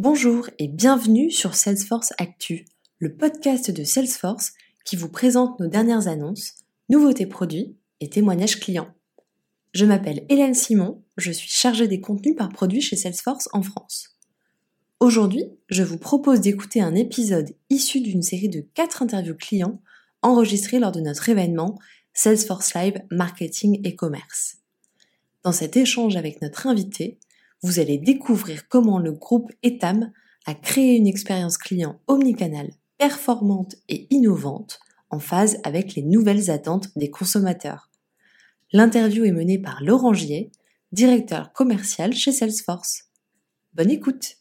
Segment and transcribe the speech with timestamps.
[0.00, 2.66] Bonjour et bienvenue sur Salesforce Actu,
[3.00, 4.52] le podcast de Salesforce
[4.84, 6.54] qui vous présente nos dernières annonces,
[6.88, 8.94] nouveautés produits et témoignages clients.
[9.72, 14.16] Je m'appelle Hélène Simon, je suis chargée des contenus par produit chez Salesforce en France.
[15.00, 19.82] Aujourd'hui, je vous propose d'écouter un épisode issu d'une série de 4 interviews clients
[20.22, 21.76] enregistrées lors de notre événement
[22.14, 24.58] Salesforce Live Marketing et Commerce.
[25.42, 27.18] Dans cet échange avec notre invité,
[27.62, 30.12] vous allez découvrir comment le groupe Etam
[30.46, 34.80] a créé une expérience client omnicanal performante et innovante
[35.10, 37.90] en phase avec les nouvelles attentes des consommateurs.
[38.72, 40.50] L'interview est menée par Laurent Gier,
[40.92, 43.04] directeur commercial chez Salesforce.
[43.72, 44.36] Bonne écoute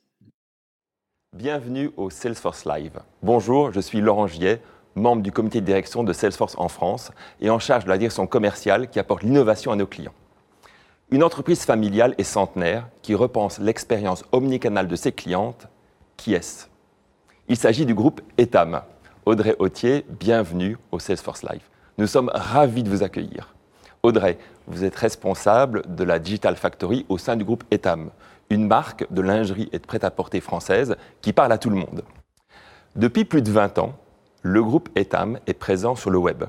[1.35, 2.99] Bienvenue au Salesforce Live.
[3.21, 4.57] Bonjour, je suis Laurent Gier,
[4.95, 7.11] membre du comité de direction de Salesforce en France
[7.41, 10.13] et en charge de la direction commerciale qui apporte l'innovation à nos clients.
[11.09, 15.69] Une entreprise familiale et centenaire qui repense l'expérience omnicanale de ses clientes,
[16.17, 16.65] qui est-ce?
[17.47, 18.81] Il s'agit du groupe Etam.
[19.25, 21.61] Audrey Autier, bienvenue au Salesforce Live.
[21.97, 23.55] Nous sommes ravis de vous accueillir.
[24.03, 28.09] Audrey, vous êtes responsable de la Digital Factory au sein du groupe Etam,
[28.49, 32.03] une marque de lingerie et de prêt-à-porter française qui parle à tout le monde.
[32.97, 33.93] Depuis plus de 20 ans,
[34.41, 36.43] le groupe Etam est présent sur le web,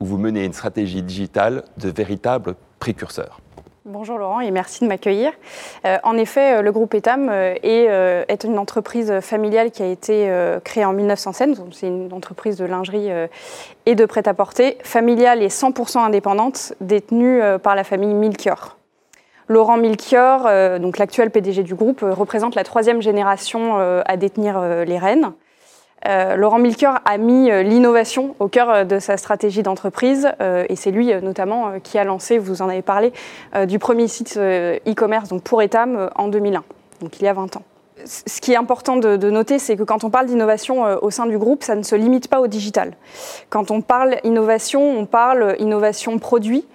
[0.00, 3.40] où vous menez une stratégie digitale de véritable précurseur.
[3.88, 5.30] Bonjour Laurent et merci de m'accueillir.
[5.84, 10.28] Euh, en effet, euh, le groupe Etam euh, est, une entreprise familiale qui a été
[10.64, 11.50] créée en 1907.
[11.70, 13.10] C'est une entreprise de lingerie
[13.86, 18.76] et de prêt-à-porter, familiale et 100% indépendante, détenue par la famille Milchior.
[19.46, 20.48] Laurent Milchior,
[20.80, 25.32] donc l'actuel PDG du groupe, représente la troisième génération à détenir les rênes.
[26.06, 30.28] Euh, Laurent Milker a mis euh, l'innovation au cœur euh, de sa stratégie d'entreprise
[30.68, 33.12] et c'est lui notamment qui a lancé, vous en avez parlé,
[33.66, 36.62] du premier site e-commerce donc pour Etam en 2001,
[37.00, 37.62] donc il y a 20 ans.
[38.04, 41.38] Ce qui est important de, noter, c'est que quand on parle d'innovation au sein du
[41.38, 42.92] groupe, ça ne se limite pas au digital.
[43.50, 46.66] Quand on parle innovation, on parle innovation produit,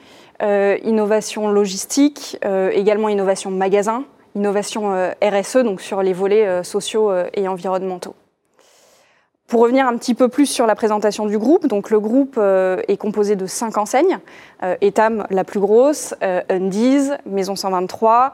[0.41, 2.39] innovation logistique,
[2.73, 4.03] également innovation magasin,
[4.35, 8.15] innovation RSE, donc sur les volets sociaux et environnementaux.
[9.51, 12.81] Pour revenir un petit peu plus sur la présentation du groupe, donc le groupe euh,
[12.87, 14.19] est composé de cinq enseignes.
[14.63, 18.31] Euh, Etam, la plus grosse, euh, Undies, Maison 123,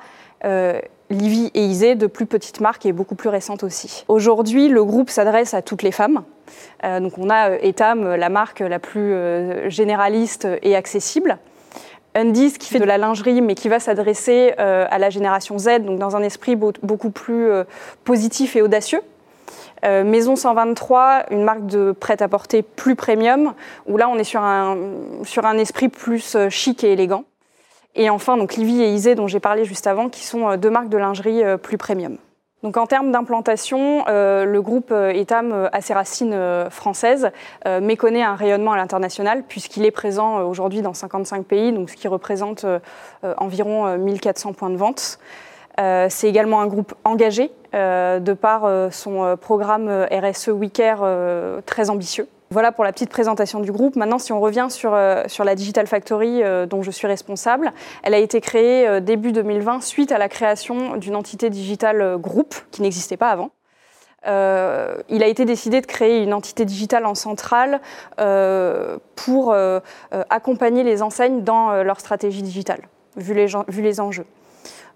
[1.10, 4.06] Livy et Isée, de plus petites marques et beaucoup plus récentes aussi.
[4.08, 6.22] Aujourd'hui, le groupe s'adresse à toutes les femmes.
[6.84, 9.16] donc on a Etam, la marque la plus
[9.72, 11.40] généraliste et accessible.
[12.14, 15.98] Undies qui fait de la lingerie mais qui va s'adresser à la génération Z, donc
[15.98, 17.50] dans un esprit beaucoup plus
[18.04, 19.02] positif et audacieux.
[19.86, 23.54] Euh, Maison 123, une marque de prêt-à-porter plus premium,
[23.86, 24.78] où là on est sur un,
[25.24, 27.26] sur un esprit plus euh, chic et élégant.
[27.96, 30.70] Et enfin, donc Livy et Isée, dont j'ai parlé juste avant, qui sont euh, deux
[30.70, 32.18] marques de lingerie plus premium.
[32.64, 36.36] Donc en termes d'implantation, le groupe Etam a ses racines
[36.72, 37.30] françaises,
[37.66, 41.96] mais connaît un rayonnement à l'international puisqu'il est présent aujourd'hui dans 55 pays, donc ce
[41.96, 42.66] qui représente
[43.22, 45.20] environ 1400 points de vente.
[45.80, 51.06] Euh, c'est également un groupe engagé euh, de par euh, son programme RSE WeCare
[51.66, 52.28] très ambitieux.
[52.50, 53.98] Voilà pour la petite présentation du groupe.
[53.98, 57.74] Maintenant, si on revient sur, la Digital Factory dont je suis responsable,
[58.04, 62.82] elle a été créée début 2020 suite à la création d'une entité digitale groupe qui
[62.82, 63.50] n'existait pas avant.
[64.26, 67.82] il a été décidé de créer une entité digitale en centrale
[68.16, 69.54] pour
[70.30, 72.80] accompagner les enseignes dans leur stratégie digitale,
[73.18, 74.26] vu les enjeux.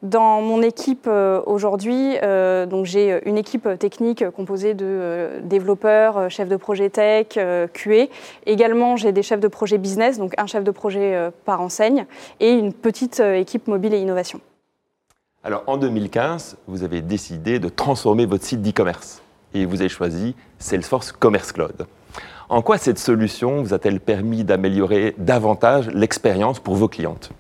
[0.02, 6.50] Dans mon équipe euh, aujourd'hui, euh, j'ai une équipe technique composée de euh, développeurs, chefs
[6.50, 7.38] de projet tech,
[7.74, 8.08] QA.
[8.48, 12.08] Également, j'ai des chefs de projet business, donc un chef de projet par enseigne,
[12.40, 14.42] et une petite équipe mobile et innovation.
[15.44, 19.22] Alors en 2015, vous avez décidé de transformer votre site d'e-commerce
[19.54, 21.86] et vous avez choisi Salesforce Commerce Cloud.
[22.50, 27.32] En quoi cette solution vous a-t-elle permis d'améliorer davantage l'expérience pour vos clientes?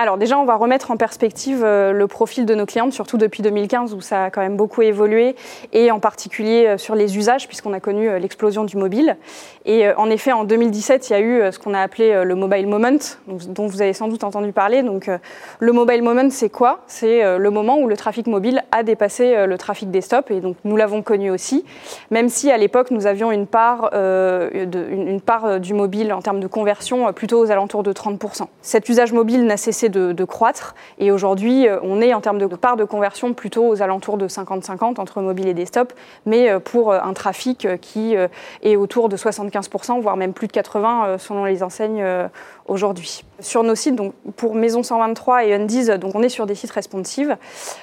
[0.00, 3.42] Alors déjà, on va remettre en perspective euh, le profil de nos clientes, surtout depuis
[3.42, 5.36] 2015 où ça a quand même beaucoup évolué,
[5.74, 9.18] et en particulier euh, sur les usages, puisqu'on a connu euh, l'explosion du mobile.
[9.66, 12.66] Et en effet, en 2017, il y a eu ce qu'on a appelé le mobile
[12.66, 12.96] moment,
[13.26, 14.82] dont vous avez sans doute entendu parler.
[14.82, 15.10] Donc
[15.58, 16.80] le mobile moment, c'est quoi?
[16.86, 20.76] C'est le moment où le trafic mobile a dépassé le trafic desktop, et donc nous
[20.76, 21.66] l'avons connu aussi,
[22.10, 26.48] même si à l'époque, nous avions une part, une part du mobile en termes de
[26.48, 28.46] conversion plutôt aux alentours de 30%.
[28.62, 30.74] Cet usage mobile n'a cessé de, croître.
[30.98, 35.00] Et aujourd'hui, on est en termes de part de conversion plutôt aux alentours de 50-50
[35.00, 35.92] entre mobile et desktop,
[36.26, 38.14] mais pour un trafic qui
[38.62, 42.04] est autour de 75%, voire même plus de 80% selon les enseignes
[42.66, 43.24] aujourd'hui.
[43.40, 46.70] Sur nos sites, donc pour Maison 123 et Undies, donc on est sur des sites
[46.70, 47.36] responsives.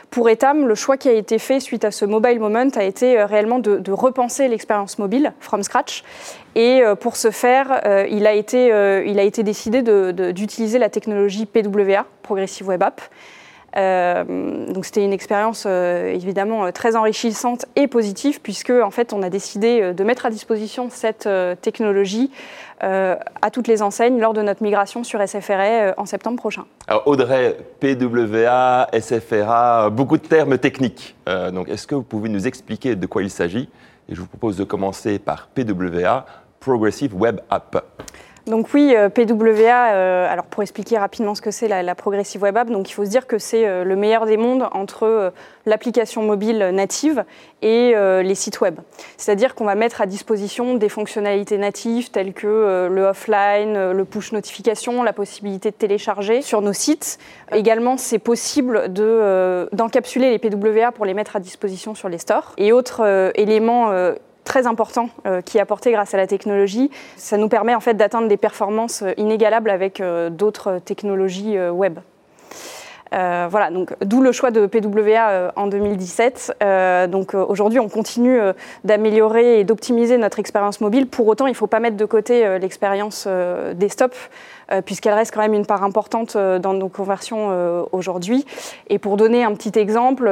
[0.09, 3.24] Pour Etam, le choix qui a été fait suite à ce mobile moment a été
[3.24, 6.04] réellement de repenser l'expérience mobile from scratch
[6.55, 9.81] et euh, pour ce faire, euh, il, a été, euh, il a été décidé
[10.33, 13.01] d'utiliser la technologie PWA, Progressive Web App.
[13.75, 19.94] donc c'était une expérience évidemment très enrichissante et positive puisque en fait on a décidé
[19.94, 21.29] de mettre à disposition cette
[21.61, 22.31] technologie
[22.79, 26.65] à toutes les enseignes lors de notre migration sur SFRA en septembre prochain.
[27.05, 31.15] Audrey, PWA, SFRA, beaucoup de termes techniques.
[31.53, 33.69] donc est-ce que vous pouvez nous expliquer de quoi il s'agit?
[34.09, 36.25] Et je vous propose de commencer par PWA
[36.59, 37.86] Progressive Web App.
[38.47, 42.55] Donc oui, euh, PWA, euh, alors pour expliquer rapidement ce que c'est la, Progressive Web
[42.55, 45.33] App, donc il faut se dire que c'est euh, le meilleur des mondes entre
[45.65, 47.25] l'application mobile native
[47.61, 48.79] et les sites web.
[49.17, 54.31] C'est-à-dire qu'on va mettre à disposition des fonctionnalités natives telles que le offline, le push
[54.31, 57.17] notification, la possibilité de télécharger sur nos sites.
[57.51, 58.94] Également, c'est possible
[59.73, 62.53] d'encapsuler les PWA pour les mettre à disposition sur les stores.
[62.57, 63.91] Et autre élément
[64.47, 66.89] très important euh, qui est apporté grâce à la technologie.
[67.17, 71.99] Ça nous permet en fait d'atteindre des performances euh, inégalables avec euh, d'autres technologies web.
[73.12, 76.57] Voilà, donc d'où le choix de PWA en 2017.
[77.09, 78.39] donc aujourd'hui, on continue
[78.83, 81.07] d'améliorer et d'optimiser notre expérience mobile.
[81.07, 83.27] Pour autant, il ne faut pas mettre de côté l'expérience
[83.75, 84.13] desktop.
[84.71, 88.45] Euh, puisqu'elle reste quand même une part importante euh, dans nos conversions euh, aujourd'hui.
[88.89, 90.30] Et pour donner un petit exemple,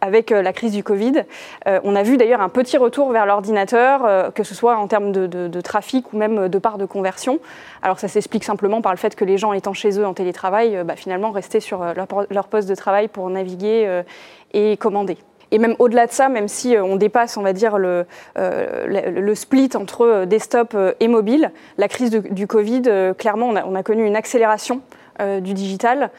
[0.00, 1.24] avec la crise du Covid,
[1.66, 5.60] on a vu d'ailleurs un petit retour vers l'ordinateur, que ce soit en termes de,
[5.60, 7.38] trafic ou même de part de conversion.
[7.82, 10.82] Alors ça s'explique simplement par le fait que les gens étant chez eux en télétravail,
[10.84, 14.02] bah, finalement restaient sur leur poste de travail pour naviguer
[14.52, 15.18] et commander.
[15.50, 18.04] Et même au-delà de ça, même si euh, on dépasse, on va dire, le,
[18.38, 22.82] euh, split entre euh, desktop et mobile, la crise du Covid,
[23.18, 24.80] clairement, on a, connu une accélération
[25.40, 26.10] du digital,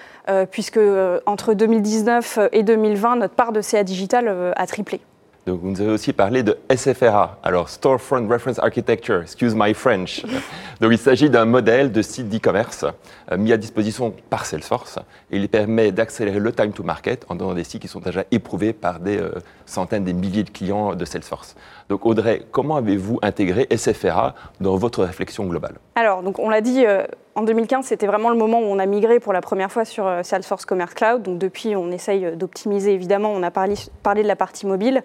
[0.49, 0.79] puisque
[1.25, 5.01] entre 2019 et 2020, notre part de CA digital a triplé.
[5.47, 10.25] Donc, vous nous avez aussi parlé de SFRA, alors Storefront Reference Architecture, excuse my French.
[10.81, 12.83] Donc, il s'agit d'un modèle de site d'e-commerce
[13.31, 14.99] euh, mis à disposition par Salesforce
[15.31, 18.25] et il permet d'accélérer le time to market en donnant des sites qui sont déjà
[18.29, 19.31] éprouvés par des euh,
[19.65, 21.55] centaines, des milliers de clients de Salesforce.
[21.87, 25.75] Donc, Audrey, comment avez-vous intégré SFRA dans votre réflexion globale?
[25.95, 27.05] Alors, donc, on l'a dit, euh,
[27.37, 30.07] en 2015, c'était vraiment le moment où on a migré pour la première fois sur
[30.07, 31.21] euh, Salesforce Commerce Cloud.
[31.21, 33.31] Donc depuis, on essaye euh, d'optimiser évidemment.
[33.31, 35.03] On a parlé, de la partie mobile,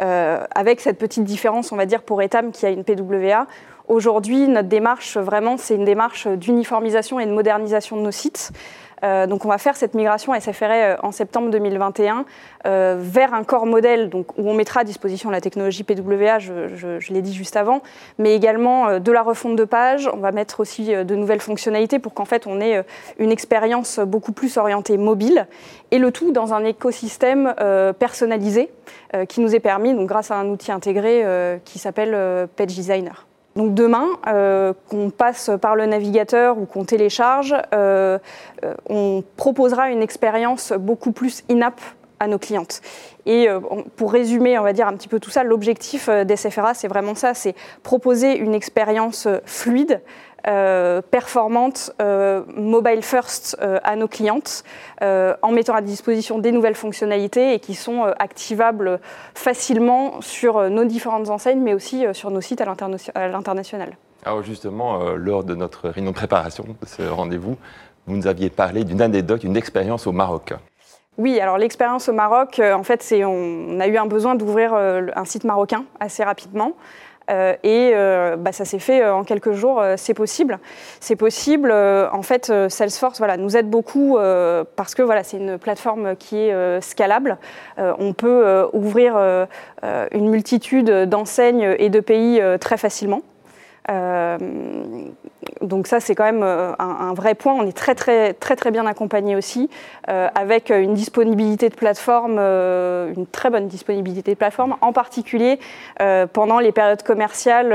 [0.00, 3.46] euh, avec cette petite différence, on va dire, pour Etam qui a une PWA.
[3.86, 8.52] Aujourd'hui, notre démarche, vraiment, c'est une démarche d'uniformisation et de modernisation de nos sites.
[9.04, 12.24] Euh, donc on va faire cette migration SFRA euh, en septembre 2021
[12.66, 17.12] euh, vers un corps modèle donc, où on mettra à disposition la technologie PWA, je,
[17.12, 17.82] l'ai dit juste avant,
[18.18, 20.08] mais également de la refonte de page.
[20.12, 22.84] On va mettre aussi de nouvelles fonctionnalités pour qu'en fait on ait
[23.18, 25.46] une expérience beaucoup plus orientée mobile
[25.90, 27.54] et le tout dans un écosystème
[27.98, 28.70] personnalisé
[29.28, 33.26] qui nous est permis donc, grâce à un outil intégré qui s'appelle Page Designer.
[33.56, 38.18] Donc demain, euh, qu'on passe par le navigateur ou qu'on télécharge, euh,
[38.64, 41.80] euh, on proposera une expérience beaucoup plus in-app
[42.20, 42.80] à nos clientes.
[43.26, 43.48] Et
[43.96, 47.34] pour résumer, on va dire un petit peu tout ça, l'objectif d'SFRA, c'est vraiment ça,
[47.34, 50.00] c'est proposer une expérience fluide,
[50.46, 54.62] euh, performante, euh, mobile first euh, à nos clientes,
[55.00, 59.00] en mettant à disposition des nouvelles fonctionnalités et qui sont activables
[59.34, 63.96] facilement sur nos différentes enseignes, mais aussi sur nos sites à l'international.
[64.24, 67.58] Alors justement, lors de notre réunion de préparation de ce rendez-vous,
[68.06, 70.54] vous nous aviez parlé d'une anecdote, une expérience au Maroc.
[71.18, 75.24] Oui, alors l'expérience au Maroc, en fait, c'est on a eu un besoin d'ouvrir un
[75.26, 76.72] site marocain assez rapidement.
[77.30, 80.58] Euh, et euh, bah, ça s'est fait euh, en quelques jours, c'est possible.
[81.00, 81.72] C'est possible.
[81.72, 84.18] en fait, Salesforce voilà, nous aide beaucoup
[84.76, 87.38] parce que voilà, c'est une plateforme qui est scalable.
[87.78, 89.16] on peut ouvrir
[90.12, 93.22] une multitude d'enseignes et de pays très facilement.
[93.90, 94.38] Euh,
[95.60, 97.54] donc ça, c'est quand même euh, un, vrai point.
[97.54, 99.68] On est très très très très bien accompagné aussi,
[100.08, 105.58] euh, avec une disponibilité de plateforme, une très bonne disponibilité de plateforme, en particulier
[106.32, 107.70] pendant les périodes commerciales,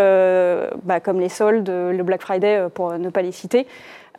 [0.83, 3.67] bah, comme les soldes, le Black Friday, pour ne pas les citer.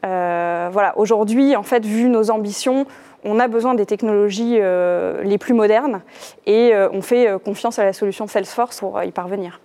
[0.02, 0.94] voilà.
[0.97, 2.87] Aujourd'hui, en fait, vu nos ambitions,
[3.25, 6.00] on a besoin des technologies les plus modernes
[6.47, 9.61] et on fait confiance à la solution Salesforce pour y parvenir.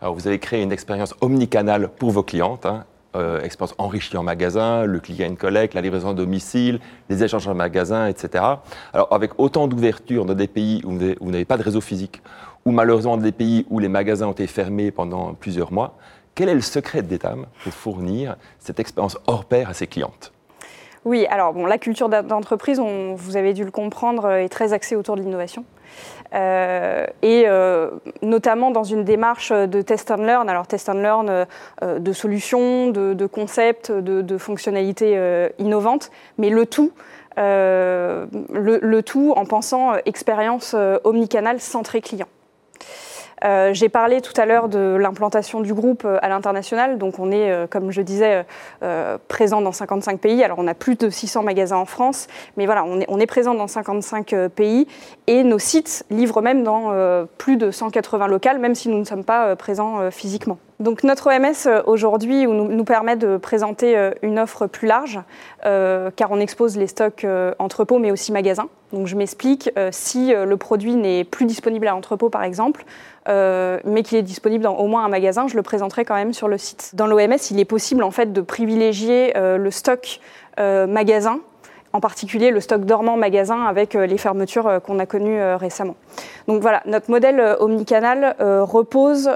[0.00, 2.84] Alors, vous avez créé une expérience omnicanale pour vos clientes, hein,
[3.16, 7.48] euh, expérience enrichie en magasin, le click and collect, la livraison à domicile, les échanges
[7.48, 8.44] en magasin, etc.
[8.92, 12.22] Alors avec autant d'ouverture dans des pays où vous n'avez pas de réseau physique,
[12.64, 15.96] ou malheureusement dans des pays où les magasins ont été fermés pendant plusieurs mois,
[16.36, 20.32] quel est le secret d'Etam pour fournir cette expérience hors pair à ses clientes?
[21.04, 24.96] Oui, alors bon, la culture d'entreprise, vous avez dû le comprendre, euh, est très axée
[24.96, 25.64] autour de l'innovation.
[26.32, 27.90] Euh, et euh,
[28.22, 31.46] notamment dans une démarche de test and learn, alors test and learn
[31.82, 36.92] de solutions, de, concepts, de, fonctionnalités innovantes, mais le tout,
[37.36, 42.28] le, tout en pensant expérience omnicanal centrée client.
[43.44, 46.98] Euh, j'ai parlé tout à l'heure de l'implantation du groupe euh, à l'international.
[46.98, 48.44] Donc on est, euh, comme je disais,
[49.28, 50.42] présent dans 55 pays.
[50.44, 53.26] Alors on a plus de 600 magasins en France, mais voilà, on est, on est
[53.26, 54.86] présent dans 55 pays
[55.26, 56.92] et nos sites livrent même dans
[57.38, 60.58] plus de 180 locales, même si nous ne sommes pas présents physiquement.
[60.80, 65.20] Donc notre OMS aujourd'hui nous, permet de présenter une offre plus large,
[65.62, 67.26] car on expose les stocks
[67.58, 68.68] entrepôts mais aussi magasins.
[68.92, 72.84] Donc je m'explique, si le produit n'est plus disponible à l'entrepôt par exemple,
[73.28, 76.32] euh, mais qu'il est disponible dans au moins un magasin, je le présenterai quand même
[76.32, 76.92] sur le site.
[76.94, 80.20] Dans l'OMS, il est possible en fait de privilégier euh, le stock
[80.58, 81.40] euh, magasin
[81.92, 85.96] en particulier le stock dormant magasin avec les fermetures qu'on a connues récemment.
[86.46, 89.30] Donc voilà, notre modèle omnicanal repose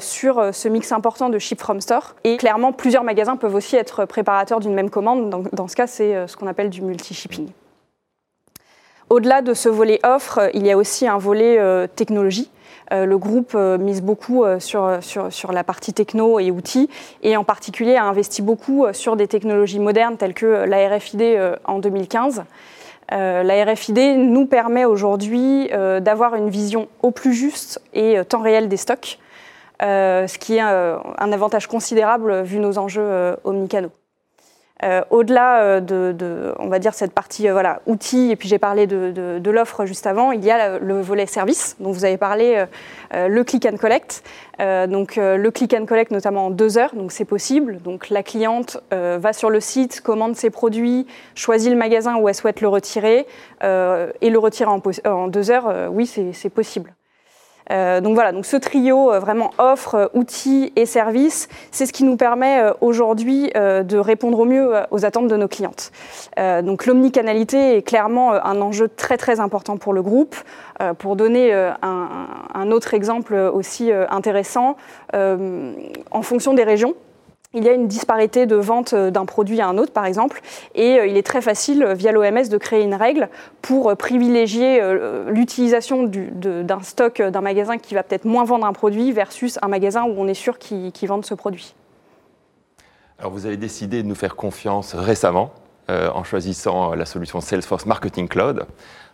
[0.00, 4.06] sur ce mix important de ship from store et clairement plusieurs magasins peuvent aussi être
[4.06, 5.28] préparateurs d'une même commande.
[5.30, 7.48] Dans, dans ce cas, c'est ce qu'on appelle du multi-shipping.
[9.10, 12.50] Au-delà de ce volet offre, il y a aussi un volet technologie.
[12.92, 16.88] Euh, le groupe euh, mise beaucoup euh, sur, sur, la partie techno et outils,
[17.22, 21.78] et en particulier a investi beaucoup sur des technologies modernes telles que la RFID en
[21.78, 22.44] 2015.
[23.10, 28.76] la RFID nous permet aujourd'hui d'avoir une vision au plus juste et temps réel des
[28.76, 29.18] stocks,
[29.80, 33.92] ce qui est un avantage considérable vu nos enjeux omnicanaux.
[34.84, 38.58] Euh, au-delà euh, de, on va dire, cette partie euh, voilà, outils, et puis j'ai
[38.58, 42.64] parlé de, l'offre juste avant, il y a le volet service, dont vous avez parlé,
[43.14, 44.22] le click and collect.
[44.58, 47.80] donc le click and collect notamment en deux heures, donc c'est possible.
[47.82, 52.34] Donc la cliente va sur le site, commande ses produits, choisit le magasin où elle
[52.34, 53.26] souhaite le retirer,
[53.62, 56.92] et le retirer en, en deux heures, oui, c'est possible.
[57.70, 61.92] Euh, donc voilà, donc ce trio euh, vraiment offre, euh, outils et services, c'est ce
[61.92, 65.90] qui nous permet aujourd'hui de répondre au mieux aux attentes de nos clientes.
[66.36, 70.36] donc l'omnicanalité est clairement un enjeu très très important pour le groupe.
[70.98, 74.76] pour donner un, autre exemple aussi intéressant,
[75.14, 76.94] en fonction des régions,
[77.58, 80.40] il y a une disparité de vente euh, d'un produit à un autre, par exemple,
[80.74, 83.28] et euh, il est très facile, euh, via l'OMS, de créer une règle
[83.60, 84.80] pour privilégier
[85.26, 90.04] l'utilisation d'un stock d'un magasin qui va peut-être moins vendre un produit versus un magasin
[90.04, 91.74] où on est sûr qu'il vende ce produit.
[93.18, 95.50] Alors vous avez décidé de nous faire confiance récemment
[95.88, 98.66] en choisissant la solution Salesforce Marketing Cloud.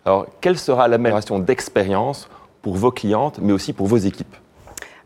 [0.05, 2.29] Alors quelle sera l'amélioration d'expérience
[2.63, 4.37] pour vos clientes, mais aussi pour vos équipes?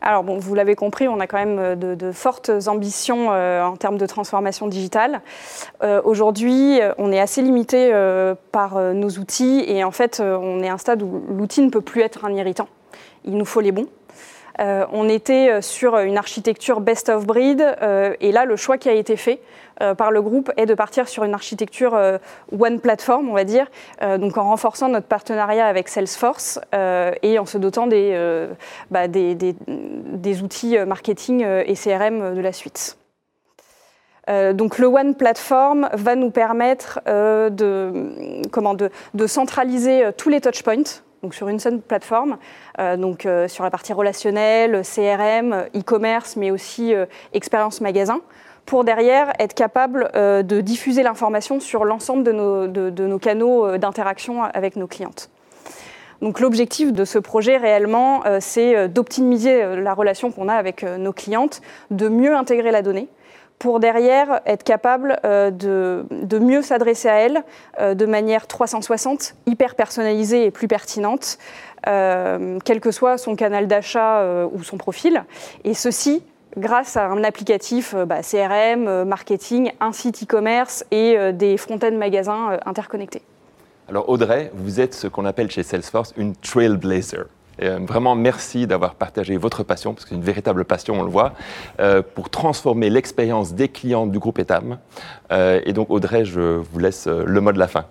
[0.01, 3.75] Alors bon, vous l'avez compris, on a quand même euh, de, fortes ambitions euh, en
[3.75, 5.21] termes de transformation digitale.
[5.83, 7.91] Euh, aujourd'hui, on est assez limité
[8.51, 11.81] par nos outils et en fait, on est à un stade où l'outil ne peut
[11.81, 12.67] plus être un irritant.
[13.25, 13.87] Il nous faut les bons.
[14.59, 18.77] Euh, on était euh, sur une architecture best of breed euh, et là le choix
[18.77, 19.41] qui a été fait
[19.97, 21.97] par le groupe est de partir sur une architecture
[22.51, 23.65] one platform, on va dire,
[24.17, 28.49] donc en renforçant notre partenariat avec Salesforce et en se dotant des,
[28.91, 29.05] bah,
[30.43, 32.97] outils marketing et CRM de la suite.
[34.27, 37.49] donc le One Platform va nous permettre de,
[39.13, 40.99] de, centraliser tous les touchpoints
[41.31, 42.37] sur une seule plateforme,
[42.79, 48.21] euh, donc euh, sur la partie relationnelle, CRM, e-commerce, mais aussi euh, expérience magasin,
[48.65, 54.43] pour derrière être capable de diffuser l'information sur l'ensemble de nos, de nos canaux d'interaction
[54.43, 55.31] avec nos clientes.
[56.21, 61.61] Donc l'objectif de ce projet réellement, c'est d'optimiser la relation qu'on a avec nos clientes,
[61.89, 63.07] de mieux intégrer la donnée,
[63.59, 67.43] pour derrière être capable euh, de, mieux s'adresser à elle
[67.79, 71.37] euh, de manière 360, hyper personnalisée et plus pertinente,
[71.87, 75.23] euh, quel que soit son canal d'achat ou son profil.
[75.65, 76.23] Et ceci
[76.57, 83.21] grâce à un applicatif bah, CRM, marketing, un site e-commerce et des front-end magasins interconnectés.
[83.87, 87.27] Alors Audrey, vous êtes ce qu'on appelle chez Salesforce une trailblazer.
[87.61, 91.09] Euh, vraiment, merci d'avoir partagé votre passion, parce que c'est une véritable passion, on le
[91.09, 91.33] voit,
[91.79, 94.77] euh, pour transformer l'expérience des clients du groupe Etam.
[95.31, 97.85] Euh, et donc, Audrey, je vous laisse le mot de la fin.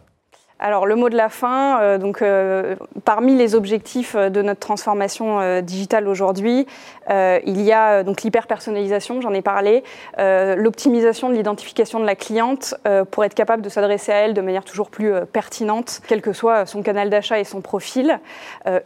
[0.60, 2.74] Alors le mot de la fin, euh, donc euh,
[3.04, 6.66] parmi les objectifs euh, de notre transformation digitale aujourd'hui,
[7.10, 9.82] il y a donc l'hyper-personnalisation, j'en ai parlé,
[10.18, 12.74] l'optimisation de l'identification de la cliente
[13.10, 16.66] pour être capable de s'adresser à elle de manière toujours plus pertinente, quel que soit
[16.66, 18.20] son canal d'achat et son profil,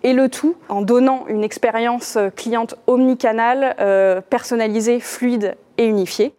[0.02, 6.34] et le tout en donnant une expérience cliente omnicanale, personnalisée, fluide et unifiée.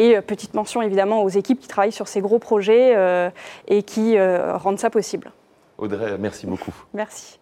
[0.00, 3.30] Et euh, petite mention évidemment aux équipes qui travaillent sur ces gros projets euh,
[3.68, 5.30] et qui euh, rendent ça possible.
[5.76, 6.74] Audrey, merci beaucoup.
[6.94, 7.38] Merci.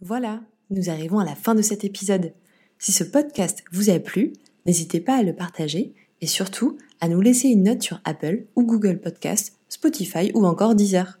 [0.00, 0.40] Voilà,
[0.70, 2.34] nous arrivons à la fin de cet épisode.
[2.78, 4.32] Si ce podcast vous a plu,
[4.66, 8.64] n'hésitez pas à le partager et surtout à nous laisser une note sur Apple ou
[8.64, 11.20] Google Podcast, Spotify ou encore Deezer.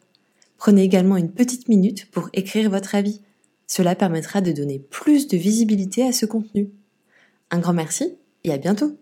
[0.58, 3.22] Prenez également une petite minute pour écrire votre avis.
[3.68, 6.70] Cela permettra de donner plus de visibilité à ce contenu.
[7.52, 8.98] Un grand merci et à bientôt